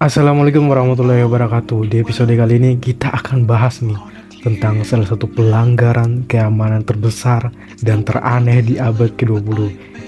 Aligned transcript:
Assalamualaikum 0.00 0.64
warahmatullahi 0.64 1.28
wabarakatuh. 1.28 1.92
Di 1.92 2.00
episode 2.00 2.32
kali 2.32 2.56
ini 2.56 2.80
kita 2.80 3.12
akan 3.20 3.44
bahas 3.44 3.84
nih 3.84 4.00
tentang 4.40 4.80
salah 4.80 5.04
satu 5.04 5.28
pelanggaran 5.28 6.24
keamanan 6.24 6.80
terbesar 6.80 7.52
dan 7.84 8.00
teraneh 8.00 8.64
di 8.64 8.74
abad 8.80 9.12
ke-20 9.12 9.60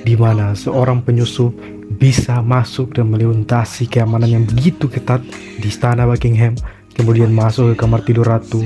di 0.08 0.16
mana 0.16 0.56
seorang 0.56 1.04
penyusup 1.04 1.52
bisa 2.00 2.40
masuk 2.40 2.96
dan 2.96 3.12
melintasi 3.12 3.84
keamanan 3.84 4.40
yang 4.40 4.44
begitu 4.48 4.88
ketat 4.88 5.20
di 5.60 5.68
istana 5.68 6.08
Buckingham 6.08 6.56
kemudian 6.96 7.28
masuk 7.28 7.76
ke 7.76 7.84
kamar 7.84 8.00
tidur 8.00 8.24
ratu 8.24 8.64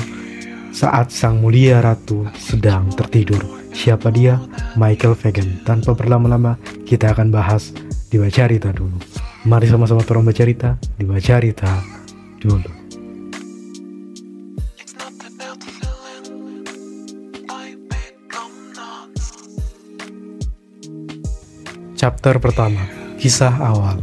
saat 0.70 1.10
sang 1.10 1.42
mulia 1.42 1.82
ratu 1.82 2.22
sedang 2.38 2.86
tertidur. 2.94 3.42
Siapa 3.74 4.14
dia? 4.14 4.38
Michael 4.78 5.18
Fagan. 5.18 5.58
Tanpa 5.66 5.90
berlama-lama, 5.90 6.54
kita 6.86 7.10
akan 7.10 7.34
bahas 7.34 7.74
di 8.14 8.14
Bacarita 8.14 8.70
dulu. 8.70 9.15
Mari 9.46 9.70
sama-sama 9.70 10.02
turun 10.02 10.26
bercerita 10.26 10.74
di 10.98 11.06
Bacarita 11.06 11.78
dulu. 12.42 12.66
Chapter 21.94 22.42
pertama, 22.42 22.90
kisah 23.22 23.54
awal. 23.62 24.02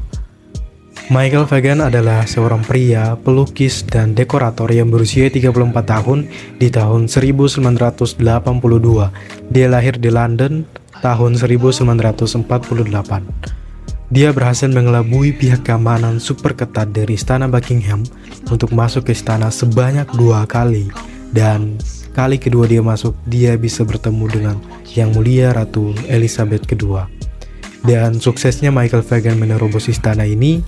Michael 1.12 1.52
Fagan 1.52 1.92
adalah 1.92 2.24
seorang 2.24 2.64
pria, 2.64 3.20
pelukis, 3.20 3.84
dan 3.84 4.16
dekorator 4.16 4.72
yang 4.72 4.88
berusia 4.88 5.28
34 5.28 5.52
tahun 5.84 6.32
di 6.56 6.72
tahun 6.72 7.12
1982. 7.12 8.16
Dia 9.52 9.68
lahir 9.68 10.00
di 10.00 10.08
London 10.08 10.64
tahun 11.04 11.36
1948. 11.36 13.63
Dia 14.14 14.30
berhasil 14.30 14.70
mengelabui 14.70 15.34
pihak 15.34 15.66
keamanan 15.66 16.22
super 16.22 16.54
ketat 16.54 16.94
dari 16.94 17.18
istana 17.18 17.50
Buckingham 17.50 18.06
untuk 18.46 18.70
masuk 18.70 19.10
ke 19.10 19.18
istana 19.18 19.50
sebanyak 19.50 20.06
dua 20.14 20.46
kali 20.46 20.94
dan 21.34 21.82
kali 22.14 22.38
kedua 22.38 22.70
dia 22.70 22.86
masuk 22.86 23.18
dia 23.26 23.58
bisa 23.58 23.82
bertemu 23.82 24.26
dengan 24.30 24.58
yang 24.94 25.18
mulia 25.18 25.50
Ratu 25.50 25.98
Elizabeth 26.06 26.70
II. 26.70 27.10
Dan 27.82 28.22
suksesnya 28.22 28.70
Michael 28.70 29.02
Fagan 29.02 29.42
menerobos 29.42 29.90
istana 29.90 30.30
ini, 30.30 30.62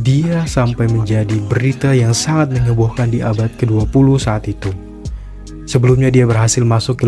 dia 0.00 0.48
sampai 0.48 0.88
menjadi 0.88 1.36
berita 1.52 1.92
yang 1.92 2.16
sangat 2.16 2.56
mengebohkan 2.56 3.12
di 3.12 3.20
abad 3.20 3.52
ke-20 3.60 4.06
saat 4.16 4.48
itu. 4.48 4.72
Sebelumnya 5.68 6.08
dia 6.08 6.24
berhasil 6.24 6.64
masuk 6.64 7.04
ke 7.04 7.06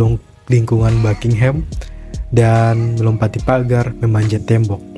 lingkungan 0.53 1.01
Buckingham 1.01 1.65
dan 2.29 3.01
melompati 3.01 3.41
pagar 3.41 3.97
memanjat 4.05 4.45
tembok. 4.45 4.92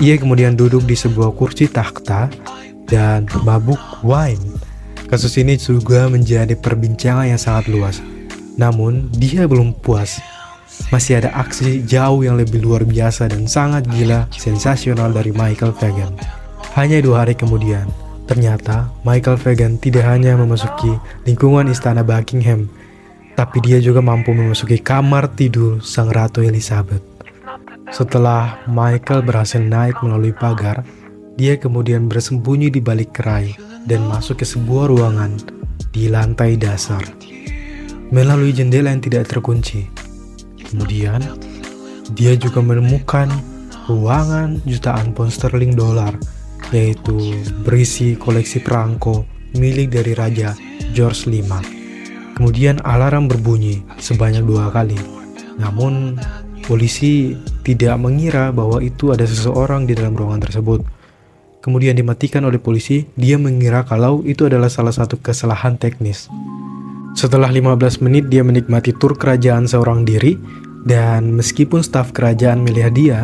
Ia 0.00 0.16
kemudian 0.16 0.56
duduk 0.56 0.88
di 0.88 0.96
sebuah 0.96 1.36
kursi 1.36 1.68
takhta 1.68 2.32
dan 2.88 3.28
mabuk 3.44 3.76
wine. 4.00 4.40
Kasus 5.12 5.36
ini 5.36 5.60
juga 5.60 6.08
menjadi 6.08 6.56
perbincangan 6.56 7.28
yang 7.28 7.36
sangat 7.36 7.68
luas. 7.68 8.00
Namun, 8.56 9.12
dia 9.12 9.44
belum 9.44 9.76
puas. 9.76 10.16
Masih 10.88 11.20
ada 11.20 11.36
aksi 11.36 11.84
jauh 11.84 12.24
yang 12.24 12.40
lebih 12.40 12.64
luar 12.64 12.88
biasa 12.88 13.28
dan 13.28 13.44
sangat 13.44 13.84
gila 13.92 14.24
sensasional 14.32 15.12
dari 15.12 15.36
Michael 15.36 15.76
Fagan. 15.76 16.16
Hanya 16.72 17.04
dua 17.04 17.28
hari 17.28 17.36
kemudian, 17.36 17.84
ternyata 18.24 18.88
Michael 19.04 19.36
Fagan 19.36 19.76
tidak 19.76 20.08
hanya 20.08 20.32
memasuki 20.32 20.96
lingkungan 21.28 21.68
istana 21.68 22.00
Buckingham, 22.00 22.72
tapi 23.36 23.60
dia 23.60 23.76
juga 23.84 24.00
mampu 24.00 24.32
memasuki 24.32 24.80
kamar 24.80 25.28
tidur 25.36 25.84
Sang 25.84 26.08
Ratu 26.08 26.40
Elizabeth. 26.40 27.09
Setelah 27.88 28.60
Michael 28.68 29.24
berhasil 29.24 29.64
naik 29.64 30.04
melalui 30.04 30.36
pagar, 30.36 30.84
dia 31.40 31.56
kemudian 31.56 32.04
bersembunyi 32.04 32.68
di 32.68 32.84
balik 32.84 33.16
kerai 33.16 33.56
dan 33.88 34.04
masuk 34.04 34.44
ke 34.44 34.46
sebuah 34.46 34.92
ruangan 34.92 35.40
di 35.88 36.12
lantai 36.12 36.60
dasar. 36.60 37.00
Melalui 38.12 38.52
jendela 38.52 38.92
yang 38.92 39.00
tidak 39.00 39.32
terkunci. 39.32 39.88
Kemudian, 40.68 41.24
dia 42.12 42.36
juga 42.36 42.60
menemukan 42.60 43.32
ruangan 43.88 44.60
jutaan 44.68 45.16
pound 45.16 45.32
sterling 45.32 45.72
dolar, 45.72 46.12
yaitu 46.74 47.40
berisi 47.64 48.14
koleksi 48.20 48.60
perangko 48.60 49.24
milik 49.56 49.90
dari 49.94 50.12
Raja 50.14 50.54
George 50.92 51.26
V. 51.26 51.50
Kemudian 52.36 52.78
alarm 52.86 53.26
berbunyi 53.26 53.82
sebanyak 53.98 54.46
dua 54.46 54.70
kali. 54.70 54.98
Namun, 55.58 56.16
polisi 56.70 57.34
tidak 57.66 57.98
mengira 57.98 58.54
bahwa 58.54 58.78
itu 58.78 59.10
ada 59.10 59.26
seseorang 59.26 59.90
di 59.90 59.98
dalam 59.98 60.14
ruangan 60.14 60.46
tersebut. 60.46 60.86
Kemudian 61.58 61.98
dimatikan 61.98 62.46
oleh 62.46 62.62
polisi, 62.62 63.10
dia 63.18 63.34
mengira 63.42 63.82
kalau 63.82 64.22
itu 64.22 64.46
adalah 64.46 64.70
salah 64.70 64.94
satu 64.94 65.18
kesalahan 65.18 65.74
teknis. 65.74 66.30
Setelah 67.18 67.50
15 67.50 68.06
menit 68.06 68.30
dia 68.30 68.46
menikmati 68.46 68.94
tur 68.94 69.18
kerajaan 69.18 69.66
seorang 69.66 70.06
diri 70.06 70.38
dan 70.86 71.34
meskipun 71.34 71.82
staf 71.82 72.14
kerajaan 72.14 72.62
melihat 72.62 72.94
dia, 72.94 73.18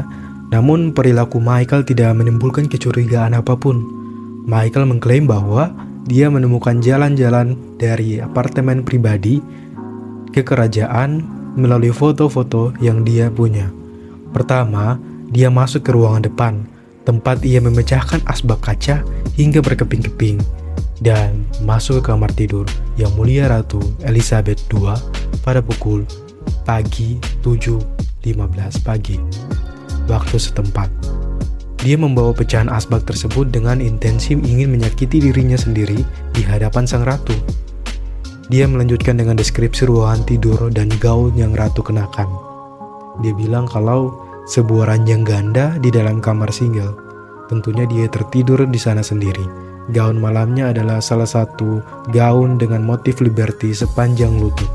namun 0.51 0.91
perilaku 0.91 1.39
Michael 1.39 1.87
tidak 1.87 2.19
menimbulkan 2.19 2.67
kecurigaan 2.67 3.39
apa 3.39 3.55
pun. 3.55 3.79
Michael 4.43 4.91
mengklaim 4.91 5.31
bahwa 5.31 5.71
dia 6.03 6.27
menemukan 6.27 6.83
jalan-jalan 6.83 7.55
dari 7.79 8.19
apartemen 8.19 8.83
pribadi 8.83 9.39
ke 10.35 10.43
kerajaan 10.43 11.36
melalui 11.57 11.91
foto-foto 11.91 12.71
yang 12.79 13.03
dia 13.03 13.33
punya. 13.33 13.73
Pertama, 14.31 15.01
dia 15.33 15.49
masuk 15.49 15.83
ke 15.83 15.91
ruangan 15.91 16.23
depan, 16.23 16.55
tempat 17.09 17.43
ia 17.43 17.59
memecahkan 17.59 18.23
asbak 18.29 18.61
kaca 18.63 19.01
hingga 19.35 19.65
berkeping-keping, 19.65 20.39
dan 21.01 21.43
masuk 21.65 22.05
ke 22.05 22.13
kamar 22.13 22.31
tidur 22.37 22.69
yang 23.01 23.11
mulia 23.17 23.49
Ratu 23.49 23.81
Elizabeth 24.05 24.61
II 24.69 24.93
pada 25.41 25.65
pukul 25.65 26.05
pagi 26.69 27.17
7.15 27.43 28.87
pagi, 28.87 29.17
waktu 30.07 30.37
setempat. 30.37 30.89
Dia 31.87 31.95
membawa 31.95 32.35
pecahan 32.35 32.67
asbak 32.67 33.07
tersebut 33.07 33.55
dengan 33.55 33.79
intensi 33.79 34.35
ingin 34.35 34.75
menyakiti 34.75 35.23
dirinya 35.23 35.55
sendiri 35.55 36.03
di 36.35 36.43
hadapan 36.43 36.83
sang 36.83 37.07
ratu. 37.07 37.37
Dia 38.47 38.71
melanjutkan 38.71 39.19
dengan 39.19 39.35
deskripsi 39.35 39.91
ruangan 39.91 40.23
tidur 40.23 40.71
dan 40.71 40.87
gaun 41.03 41.35
yang 41.35 41.51
ratu 41.51 41.83
kenakan. 41.83 42.31
Dia 43.19 43.35
bilang 43.35 43.67
kalau 43.67 44.23
sebuah 44.47 44.95
ranjang 44.95 45.27
ganda 45.27 45.75
di 45.83 45.91
dalam 45.91 46.23
kamar 46.23 46.55
single. 46.55 46.95
Tentunya 47.51 47.91
dia 47.91 48.07
tertidur 48.07 48.63
di 48.71 48.79
sana 48.79 49.03
sendiri. 49.03 49.43
Gaun 49.91 50.23
malamnya 50.23 50.71
adalah 50.71 51.03
salah 51.03 51.27
satu 51.27 51.83
gaun 52.15 52.55
dengan 52.55 52.87
motif 52.87 53.19
liberty 53.19 53.75
sepanjang 53.75 54.39
lutut. 54.39 54.71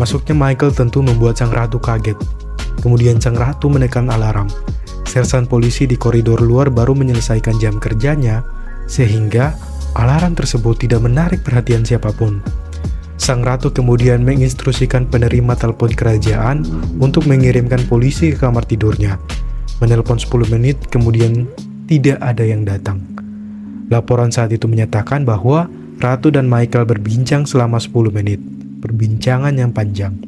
Masuknya 0.00 0.32
Michael 0.32 0.72
tentu 0.72 1.04
membuat 1.04 1.36
sang 1.36 1.52
ratu 1.52 1.76
kaget. 1.76 2.16
Kemudian 2.80 3.20
sang 3.20 3.36
ratu 3.36 3.68
menekan 3.68 4.08
alarm. 4.08 4.48
Sersan 5.04 5.44
polisi 5.44 5.84
di 5.84 6.00
koridor 6.00 6.40
luar 6.40 6.72
baru 6.72 6.96
menyelesaikan 6.96 7.60
jam 7.60 7.76
kerjanya, 7.76 8.40
sehingga 8.88 9.52
alarm 9.92 10.32
tersebut 10.32 10.80
tidak 10.80 11.04
menarik 11.04 11.44
perhatian 11.44 11.84
siapa 11.84 12.12
pun. 12.12 12.40
Sang 13.20 13.44
ratu 13.44 13.70
kemudian 13.70 14.24
menginstruksikan 14.26 15.06
penerima 15.06 15.54
telepon 15.54 15.94
kerajaan 15.94 16.66
untuk 16.98 17.28
mengirimkan 17.30 17.86
polisi 17.86 18.34
ke 18.34 18.40
kamar 18.40 18.66
tidurnya. 18.66 19.20
Menelpon 19.78 20.18
10 20.18 20.50
menit 20.50 20.78
kemudian 20.90 21.46
tidak 21.86 22.18
ada 22.18 22.42
yang 22.42 22.66
datang. 22.66 22.98
Laporan 23.92 24.32
saat 24.32 24.50
itu 24.50 24.66
menyatakan 24.66 25.22
bahwa 25.22 25.68
Ratu 26.02 26.34
dan 26.34 26.50
Michael 26.50 26.88
berbincang 26.88 27.46
selama 27.46 27.78
10 27.78 28.10
menit. 28.10 28.42
Perbincangan 28.82 29.54
yang 29.54 29.70
panjang. 29.70 30.18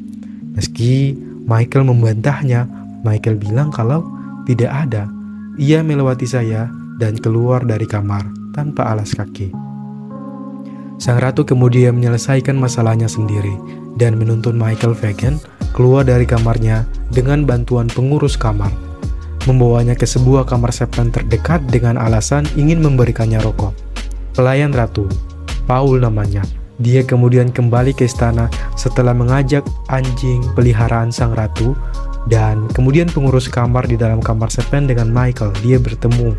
Meski 0.55 1.11
Michael 1.43 1.83
membantahnya, 1.91 2.63
Michael 3.03 3.35
bilang 3.35 3.75
kalau 3.75 4.07
tidak 4.47 4.71
ada. 4.71 5.11
Ia 5.59 5.83
melewati 5.83 6.23
saya 6.23 6.71
dan 6.95 7.19
keluar 7.19 7.67
dari 7.67 7.83
kamar 7.83 8.44
tanpa 8.55 8.95
alas 8.95 9.11
kaki. 9.11 9.51
Sang 10.95 11.19
ratu 11.19 11.43
kemudian 11.43 11.99
menyelesaikan 11.99 12.55
masalahnya 12.55 13.11
sendiri 13.11 13.51
dan 13.99 14.15
menuntun 14.15 14.55
Michael 14.55 14.95
Fagan 14.95 15.35
keluar 15.75 16.07
dari 16.07 16.23
kamarnya 16.23 16.87
dengan 17.11 17.43
bantuan 17.43 17.91
pengurus 17.91 18.39
kamar. 18.39 18.71
Membawanya 19.43 19.93
ke 19.93 20.07
sebuah 20.07 20.47
kamar 20.47 20.71
septan 20.71 21.11
terdekat 21.11 21.59
dengan 21.67 21.99
alasan 21.99 22.47
ingin 22.55 22.79
memberikannya 22.79 23.43
rokok. 23.43 23.75
Pelayan 24.33 24.71
ratu, 24.71 25.05
Paul 25.67 25.99
namanya, 25.99 26.41
dia 26.79 27.03
kemudian 27.03 27.51
kembali 27.51 27.93
ke 27.93 28.07
istana 28.07 28.47
setelah 28.79 29.13
mengajak 29.15 29.63
anjing 29.91 30.41
peliharaan 30.57 31.11
sang 31.11 31.35
ratu 31.35 31.77
dan 32.25 32.65
kemudian 32.73 33.05
pengurus 33.05 33.45
kamar 33.45 33.85
di 33.85 33.95
dalam 33.95 34.17
kamar 34.19 34.49
septen 34.49 34.89
dengan 34.89 35.13
Michael. 35.13 35.53
Dia 35.61 35.77
bertemu 35.77 36.33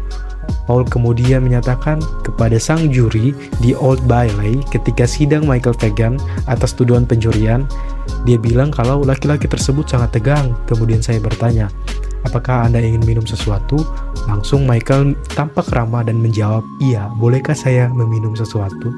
Paul 0.66 0.82
kemudian 0.86 1.46
menyatakan 1.46 2.02
kepada 2.26 2.58
sang 2.58 2.90
juri 2.90 3.30
di 3.62 3.72
Old 3.72 4.02
Bailey 4.10 4.60
ketika 4.74 5.06
sidang 5.06 5.46
Michael 5.46 5.78
Fagan 5.78 6.18
atas 6.50 6.74
tuduhan 6.74 7.06
pencurian, 7.06 7.64
dia 8.26 8.36
bilang 8.36 8.74
kalau 8.74 9.06
laki-laki 9.06 9.46
tersebut 9.46 9.86
sangat 9.86 10.18
tegang. 10.18 10.58
Kemudian 10.66 10.98
saya 10.98 11.22
bertanya, 11.22 11.70
apakah 12.26 12.66
Anda 12.66 12.82
ingin 12.82 13.06
minum 13.06 13.22
sesuatu? 13.22 13.78
Langsung 14.26 14.66
Michael 14.66 15.14
tampak 15.38 15.70
ramah 15.70 16.02
dan 16.02 16.18
menjawab, 16.18 16.66
iya, 16.82 17.06
bolehkah 17.14 17.54
saya 17.54 17.86
meminum 17.86 18.34
sesuatu? 18.34 18.90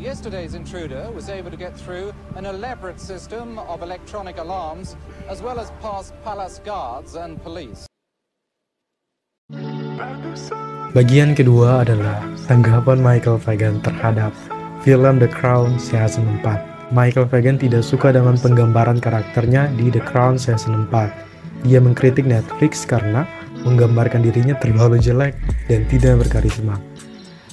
Yesterday's 0.00 0.56
intruder 0.56 1.12
was 1.12 1.28
able 1.28 1.52
to 1.52 1.60
get 1.60 1.76
through 1.76 2.16
an 2.32 2.48
elaborate 2.48 2.96
system 2.96 3.60
of 3.68 3.84
electronic 3.84 4.40
alarms, 4.40 4.96
as 5.28 5.44
well 5.44 5.60
as 5.60 5.68
past 5.84 6.16
palace 6.24 6.56
guards 6.64 7.20
and 7.20 7.36
police. 7.44 7.84
Bagian 10.96 11.36
kedua 11.36 11.84
adalah 11.84 12.24
tanggapan 12.48 13.04
Michael 13.04 13.36
Fagan 13.44 13.84
terhadap 13.84 14.32
film 14.80 15.20
The 15.20 15.28
Crown 15.28 15.76
season 15.76 16.24
4. 16.40 16.96
Michael 16.96 17.28
Fagan 17.28 17.60
tidak 17.60 17.84
suka 17.84 18.16
dengan 18.16 18.40
penggambaran 18.40 19.04
karakternya 19.04 19.68
di 19.76 19.92
The 19.92 20.00
Crown 20.00 20.40
season 20.40 20.88
4. 20.88 21.68
Dia 21.68 21.76
mengkritik 21.76 22.24
Netflix 22.24 22.88
karena 22.88 23.28
menggambarkan 23.68 24.24
dirinya 24.24 24.56
terlalu 24.64 24.96
jelek 24.96 25.36
dan 25.68 25.84
tidak 25.92 26.24
berkarisma. 26.24 26.80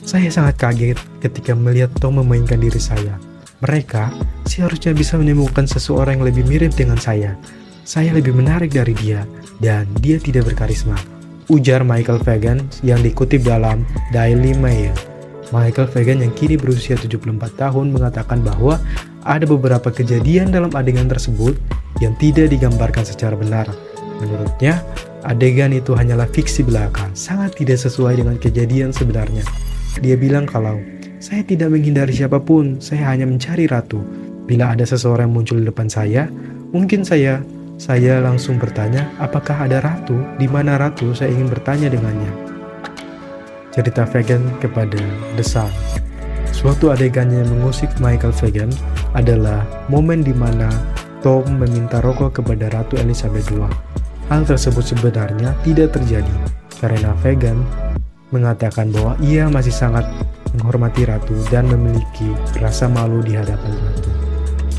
Saya 0.07 0.31
sangat 0.31 0.55
kaget 0.55 0.95
ketika 1.23 1.57
melihat 1.57 1.91
Tom 1.97 2.21
memainkan 2.21 2.61
diri 2.61 2.79
saya. 2.79 3.17
Mereka 3.65 4.13
seharusnya 4.45 4.93
bisa 4.93 5.17
menemukan 5.17 5.65
seseorang 5.65 6.21
yang 6.21 6.25
lebih 6.29 6.45
mirip 6.45 6.77
dengan 6.77 7.01
saya. 7.01 7.33
Saya 7.87 8.13
lebih 8.13 8.35
menarik 8.35 8.75
dari 8.75 8.93
dia, 8.93 9.25
dan 9.57 9.89
dia 9.97 10.21
tidak 10.21 10.53
berkarisma. 10.53 10.97
Ujar 11.47 11.81
Michael 11.81 12.19
Fagan 12.21 12.59
yang 12.83 12.99
dikutip 12.99 13.41
dalam 13.41 13.87
Daily 14.11 14.53
Mail. 14.53 14.91
Michael 15.55 15.87
Fagan 15.87 16.19
yang 16.19 16.35
kini 16.35 16.59
berusia 16.59 16.99
74 16.99 17.55
tahun 17.55 17.95
mengatakan 17.95 18.43
bahwa 18.43 18.77
ada 19.23 19.47
beberapa 19.47 19.87
kejadian 19.87 20.51
dalam 20.51 20.69
adegan 20.75 21.07
tersebut 21.07 21.55
yang 22.03 22.13
tidak 22.19 22.51
digambarkan 22.51 23.07
secara 23.07 23.33
benar. 23.39 23.65
Menurutnya, 24.19 24.83
adegan 25.23 25.71
itu 25.71 25.95
hanyalah 25.95 26.27
fiksi 26.29 26.67
belaka, 26.67 27.07
sangat 27.15 27.55
tidak 27.55 27.79
sesuai 27.79 28.19
dengan 28.19 28.35
kejadian 28.35 28.91
sebenarnya. 28.91 29.47
Dia 30.03 30.19
bilang 30.19 30.45
kalau 30.45 30.77
saya 31.17 31.41
tidak 31.41 31.73
menghindari 31.73 32.13
siapa 32.13 32.37
pun, 32.37 32.77
saya 32.77 33.09
hanya 33.09 33.25
mencari 33.25 33.65
ratu. 33.65 34.01
Bila 34.45 34.77
ada 34.77 34.85
seseorang 34.85 35.33
muncul 35.33 35.59
di 35.59 35.65
depan 35.65 35.89
saya, 35.89 36.29
mungkin 36.69 37.01
saya 37.01 37.41
saya 37.77 38.21
langsung 38.21 38.57
bertanya, 38.57 39.09
apakah 39.21 39.65
ada 39.65 39.81
ratu? 39.81 40.17
Di 40.37 40.49
mana 40.49 40.77
ratu? 40.77 41.13
Saya 41.13 41.33
ingin 41.33 41.49
bertanya 41.49 41.89
dengannya. 41.89 42.31
Cerita 43.73 44.05
Vegan 44.09 44.41
kepada 44.57 44.97
The 45.37 45.45
Sun. 45.45 45.69
Suatu 46.49 46.89
adegan 46.89 47.29
yang 47.29 47.45
mengusik 47.53 47.89
Michael 48.01 48.33
Vegan 48.33 48.71
adalah 49.13 49.61
momen 49.93 50.25
di 50.25 50.33
mana 50.33 50.69
Tom 51.21 51.45
meminta 51.57 52.01
rokok 52.01 52.41
kepada 52.41 52.69
Ratu 52.73 52.97
Elizabeth 52.97 53.45
II. 53.53 53.69
Hal 54.29 54.41
tersebut 54.45 54.81
sebenarnya 54.81 55.53
tidak 55.61 55.93
terjadi 55.97 56.33
karena 56.81 57.13
Vegan 57.21 57.61
mengatakan 58.33 58.89
bahwa 58.89 59.13
ia 59.21 59.45
masih 59.47 59.71
sangat 59.71 60.03
menghormati 60.55 61.03
ratu 61.03 61.35
dan 61.51 61.67
memiliki 61.67 62.31
rasa 62.61 62.87
malu 62.87 63.19
di 63.25 63.35
hadapan 63.35 63.73
ratu. 63.75 64.11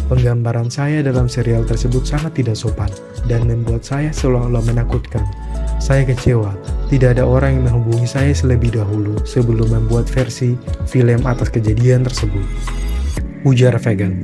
Penggambaran 0.08 0.72
saya 0.72 1.04
dalam 1.04 1.28
serial 1.28 1.68
tersebut 1.68 2.00
sangat 2.08 2.40
tidak 2.40 2.56
sopan 2.56 2.88
dan 3.28 3.44
membuat 3.44 3.84
saya 3.84 4.08
seolah-olah 4.08 4.64
menakutkan. 4.64 5.20
Saya 5.76 6.08
kecewa, 6.08 6.56
tidak 6.88 7.20
ada 7.20 7.28
orang 7.28 7.60
yang 7.60 7.64
menghubungi 7.68 8.08
saya 8.08 8.32
selebih 8.32 8.72
dahulu 8.72 9.20
sebelum 9.28 9.68
membuat 9.68 10.08
versi 10.08 10.56
film 10.88 11.28
atas 11.28 11.52
kejadian 11.52 12.08
tersebut. 12.08 12.44
Ujar 13.44 13.76
Vegan. 13.76 14.16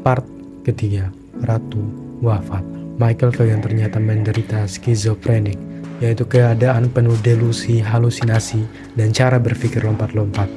Part 0.00 0.24
ketiga, 0.64 1.12
Ratu 1.44 1.84
wafat. 2.24 2.64
Michael 2.94 3.34
Fagan 3.34 3.58
ternyata 3.58 3.98
menderita 3.98 4.70
skizofrenik, 4.70 5.58
yaitu 6.02 6.26
keadaan 6.26 6.90
penuh 6.90 7.14
delusi, 7.22 7.78
halusinasi, 7.78 8.66
dan 8.98 9.14
cara 9.14 9.38
berpikir 9.38 9.84
lompat-lompat. 9.84 10.50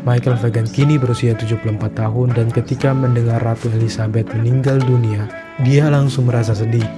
Michael 0.00 0.40
Fagan 0.40 0.64
kini 0.64 0.96
berusia 0.96 1.36
74 1.36 1.76
tahun 1.92 2.32
dan 2.32 2.48
ketika 2.48 2.96
mendengar 2.96 3.36
Ratu 3.44 3.68
Elizabeth 3.76 4.32
meninggal 4.32 4.80
dunia, 4.80 5.28
dia 5.60 5.92
langsung 5.92 6.24
merasa 6.24 6.56
sedih. 6.56 6.88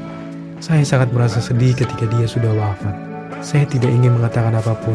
Saya 0.63 0.87
sangat 0.87 1.11
merasa 1.11 1.43
sedih 1.43 1.75
ketika 1.75 2.07
dia 2.07 2.31
sudah 2.31 2.55
wafat. 2.55 2.95
Saya 3.43 3.67
tidak 3.67 3.91
ingin 3.91 4.15
mengatakan 4.15 4.55
apa 4.55 4.79
pun, 4.87 4.95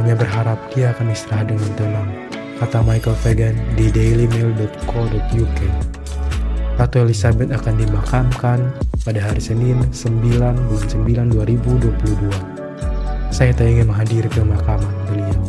hanya 0.00 0.16
berharap 0.16 0.56
dia 0.72 0.96
akan 0.96 1.12
istirahat 1.12 1.52
dengan 1.52 1.70
tenang, 1.76 2.08
kata 2.56 2.80
Michael 2.80 3.20
Fagan 3.20 3.56
di 3.76 3.92
dailymail.co.uk. 3.92 5.91
Ratu 6.80 7.04
Elizabeth 7.04 7.52
akan 7.52 7.74
dimakamkan 7.76 8.58
pada 9.04 9.20
hari 9.20 9.44
Senin 9.44 9.76
9 9.92 10.24
bulan 10.24 10.56
9 10.88 11.28
2022. 11.36 12.32
Saya 13.28 13.52
tak 13.52 13.68
ingin 13.68 13.88
menghadiri 13.88 14.28
pemakaman 14.32 14.92
beliau, 15.08 15.42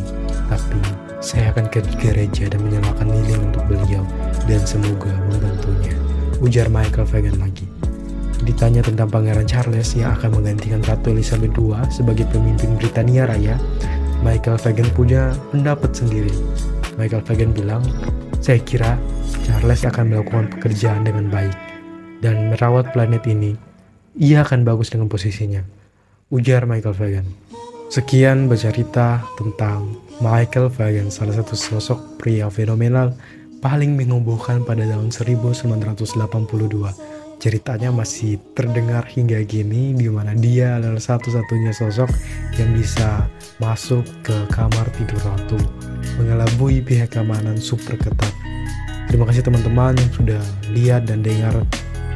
tapi 0.52 0.80
saya 1.24 1.48
akan 1.56 1.72
ke 1.72 1.80
gereja 1.96 2.52
dan 2.52 2.60
menyalakan 2.60 3.08
lilin 3.08 3.40
untuk 3.48 3.64
beliau 3.64 4.04
dan 4.44 4.60
semoga 4.68 5.08
membantunya. 5.32 5.96
Ujar 6.44 6.68
Michael 6.68 7.08
Fagan 7.08 7.40
lagi. 7.40 7.64
Ditanya 8.44 8.84
tentang 8.84 9.08
Pangeran 9.08 9.48
Charles 9.48 9.96
yang 9.96 10.12
akan 10.20 10.36
menggantikan 10.36 10.84
Ratu 10.84 11.16
Elizabeth 11.16 11.56
II 11.56 11.72
sebagai 11.88 12.28
pemimpin 12.28 12.76
Britania 12.76 13.24
Raya, 13.24 13.56
Michael 14.20 14.60
Fagan 14.60 14.88
punya 14.92 15.32
pendapat 15.48 15.96
sendiri. 15.96 16.32
Michael 17.00 17.24
Fagan 17.24 17.56
bilang, 17.56 17.80
saya 18.44 18.60
kira 18.60 19.00
Charles 19.48 19.88
akan 19.88 20.12
melakukan 20.12 20.52
pekerjaan 20.52 21.00
dengan 21.00 21.32
baik 21.32 21.56
dan 22.20 22.52
merawat 22.52 22.92
planet 22.92 23.24
ini. 23.24 23.56
Ia 24.20 24.44
akan 24.44 24.68
bagus 24.68 24.92
dengan 24.92 25.08
posisinya. 25.08 25.64
Ujar 26.28 26.68
Michael 26.68 26.92
Fagan. 26.92 27.24
Sekian 27.88 28.44
bercerita 28.44 29.24
tentang 29.40 29.96
Michael 30.20 30.68
Fagan, 30.68 31.08
salah 31.08 31.40
satu 31.40 31.56
sosok 31.56 32.20
pria 32.20 32.52
fenomenal 32.52 33.16
paling 33.64 33.96
mengubuhkan 33.96 34.60
pada 34.60 34.84
tahun 34.84 35.08
1982. 35.08 36.20
Ceritanya 37.40 37.96
masih 37.96 38.36
terdengar 38.52 39.08
hingga 39.08 39.40
gini 39.48 39.96
di 39.96 40.12
mana 40.12 40.36
dia 40.36 40.76
adalah 40.76 41.00
satu-satunya 41.00 41.72
sosok 41.72 42.12
yang 42.60 42.76
bisa 42.76 43.24
masuk 43.56 44.04
ke 44.20 44.36
kamar 44.52 44.84
tidur 44.92 45.20
ratu, 45.32 45.56
mengelabui 46.20 46.84
pihak 46.84 47.14
keamanan 47.14 47.58
super 47.58 47.98
ketat 47.98 48.34
Terima 49.14 49.30
kasih 49.30 49.46
teman-teman 49.46 49.94
yang 49.94 50.10
sudah 50.10 50.42
lihat 50.74 51.06
dan 51.06 51.22
dengar 51.22 51.54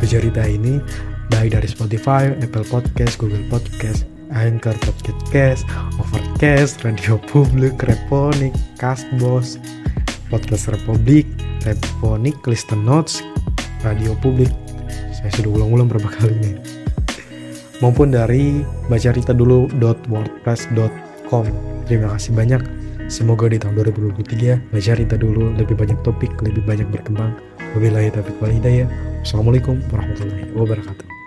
bercerita 0.03 0.43
ini 0.43 0.83
baik 1.31 1.55
dari 1.55 1.71
Spotify, 1.71 2.35
Apple 2.43 2.67
Podcast, 2.67 3.23
Google 3.23 3.47
Podcast, 3.47 4.03
Anchor 4.35 4.75
Podcast, 4.83 5.63
Overcast, 6.01 6.83
Radio 6.83 7.23
Publik, 7.31 7.79
Reponik, 7.85 8.57
Castbox, 8.81 9.61
Podcast 10.27 10.67
Republik, 10.73 11.29
Reponik, 11.63 12.35
Listen 12.51 12.83
Notes, 12.83 13.23
Radio 13.87 14.19
Publik. 14.19 14.51
Saya 15.15 15.31
sudah 15.39 15.55
ulang-ulang 15.55 15.87
berapa 15.87 16.11
kali 16.19 16.35
ini. 16.35 16.59
Maupun 17.79 18.11
dari 18.11 18.67
bacaritadulu.wordpress.com. 18.91 21.45
Terima 21.87 22.11
kasih 22.19 22.35
banyak 22.35 22.88
Semoga 23.09 23.49
di 23.49 23.57
tahun 23.57 23.73
2023 23.89 24.69
baca 24.69 24.85
cerita 24.85 25.17
dulu 25.17 25.57
lebih 25.57 25.81
banyak 25.81 25.97
topik, 26.05 26.29
lebih 26.45 26.61
banyak 26.69 26.93
berkembang. 26.93 27.33
Wabillahi 27.73 28.13
taufiq 28.13 28.37
wal 28.37 28.53
hidayah. 28.53 28.85
Assalamualaikum 29.25 29.81
warahmatullahi 29.89 30.53
wabarakatuh. 30.53 31.18